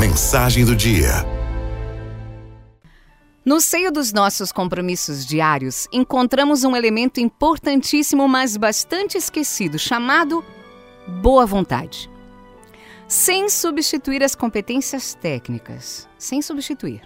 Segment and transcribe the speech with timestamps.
[0.00, 1.10] mensagem do dia.
[3.44, 10.42] No seio dos nossos compromissos diários, encontramos um elemento importantíssimo, mas bastante esquecido, chamado
[11.20, 12.10] boa vontade.
[13.06, 17.02] Sem substituir as competências técnicas, sem substituir.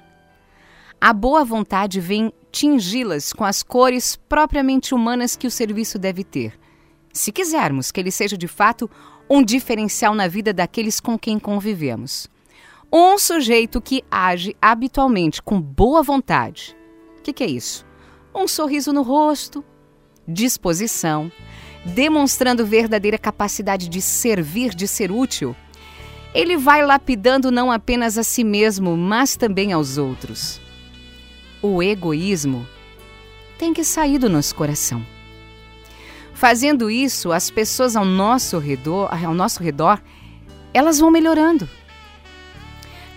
[1.00, 6.56] A boa vontade vem tingi-las com as cores propriamente humanas que o serviço deve ter,
[7.12, 8.88] se quisermos que ele seja de fato
[9.28, 12.32] um diferencial na vida daqueles com quem convivemos.
[12.96, 16.76] Um sujeito que age habitualmente com boa vontade.
[17.18, 17.84] O que, que é isso?
[18.32, 19.64] Um sorriso no rosto,
[20.28, 21.32] disposição,
[21.84, 25.56] demonstrando verdadeira capacidade de servir, de ser útil.
[26.32, 30.60] Ele vai lapidando não apenas a si mesmo, mas também aos outros.
[31.60, 32.64] O egoísmo
[33.58, 35.04] tem que sair do nosso coração.
[36.32, 40.00] Fazendo isso, as pessoas ao nosso redor, ao nosso redor,
[40.72, 41.68] elas vão melhorando.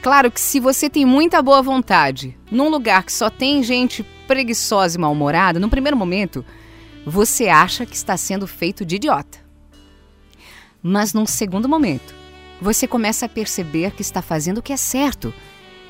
[0.07, 4.97] Claro que se você tem muita boa vontade, num lugar que só tem gente preguiçosa
[4.97, 6.45] e mal-humorada, no primeiro momento,
[7.05, 9.37] você acha que está sendo feito de idiota.
[10.81, 12.15] Mas num segundo momento,
[12.61, 15.33] você começa a perceber que está fazendo o que é certo.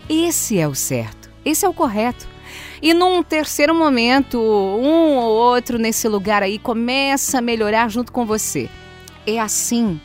[0.09, 2.27] Esse é o certo, esse é o correto.
[2.81, 8.25] E num terceiro momento, um ou outro nesse lugar aí começa a melhorar junto com
[8.25, 8.67] você.
[9.27, 10.01] É assim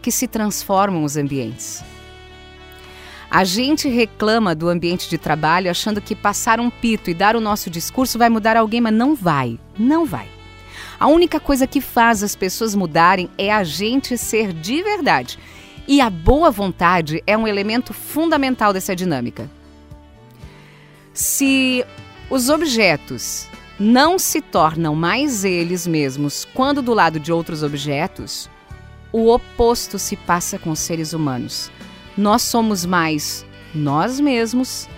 [0.00, 1.84] que se transformam os ambientes.
[3.34, 7.40] A gente reclama do ambiente de trabalho achando que passar um pito e dar o
[7.40, 10.28] nosso discurso vai mudar alguém, mas não vai, não vai.
[11.00, 15.38] A única coisa que faz as pessoas mudarem é a gente ser de verdade.
[15.88, 19.50] E a boa vontade é um elemento fundamental dessa dinâmica.
[21.14, 21.86] Se
[22.28, 23.48] os objetos
[23.80, 28.50] não se tornam mais eles mesmos quando do lado de outros objetos,
[29.10, 31.70] o oposto se passa com os seres humanos
[32.16, 34.88] nós somos mais nós mesmos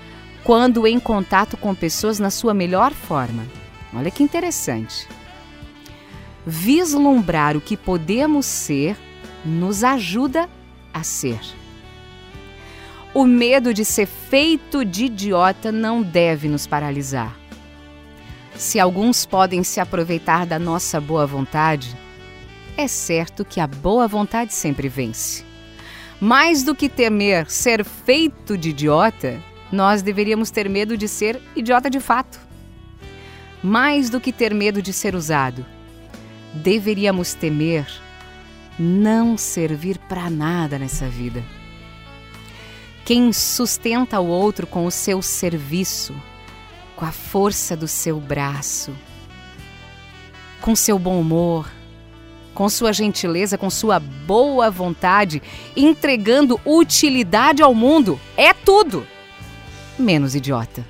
[0.42, 3.46] quando em contato com pessoas na sua melhor forma.
[3.94, 5.08] Olha que interessante.
[6.46, 8.96] Vislumbrar o que podemos ser
[9.44, 10.48] nos ajuda
[10.92, 11.40] a ser.
[13.14, 17.38] O medo de ser feito de idiota não deve nos paralisar.
[18.56, 21.96] Se alguns podem se aproveitar da nossa boa vontade,
[22.76, 25.53] é certo que a boa vontade sempre vence.
[26.26, 29.38] Mais do que temer ser feito de idiota,
[29.70, 32.40] nós deveríamos ter medo de ser idiota de fato.
[33.62, 35.66] Mais do que ter medo de ser usado,
[36.54, 37.86] deveríamos temer
[38.78, 41.44] não servir para nada nessa vida.
[43.04, 46.14] Quem sustenta o outro com o seu serviço,
[46.96, 48.96] com a força do seu braço,
[50.62, 51.70] com seu bom humor,
[52.54, 55.42] com sua gentileza, com sua boa vontade,
[55.76, 58.18] entregando utilidade ao mundo.
[58.36, 59.06] É tudo!
[59.98, 60.84] Menos idiota.